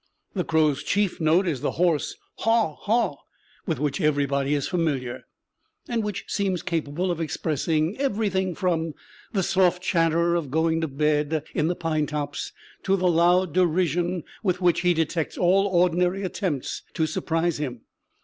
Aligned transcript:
The 0.33 0.43
crow's 0.43 0.81
chief 0.83 1.21
note 1.21 1.47
is 1.47 1.61
the 1.61 1.73
hoarse 1.77 2.15
haw, 2.37 2.73
haw 2.73 3.17
with 3.67 3.77
which 3.79 4.01
everybody 4.01 4.55
is 4.55 4.67
familiar, 4.67 5.27
and 5.87 6.03
which 6.03 6.23
seems 6.27 6.63
capable 6.63 7.11
of 7.11 7.21
expressing 7.21 7.95
everything, 7.99 8.55
from 8.55 8.95
the 9.33 9.43
soft 9.43 9.83
chatter 9.83 10.33
of 10.33 10.49
going 10.49 10.81
to 10.81 10.87
bed 10.87 11.43
in 11.53 11.67
the 11.67 11.75
pine 11.75 12.07
tops 12.07 12.51
to 12.81 12.95
the 12.95 13.07
loud 13.07 13.53
derision 13.53 14.23
with 14.41 14.59
which 14.59 14.81
he 14.81 14.95
detects 14.95 15.37
all 15.37 15.67
ordinary 15.67 16.23
attempts 16.23 16.81
to 16.95 17.05
surprise 17.05 17.59
him. 17.59 17.81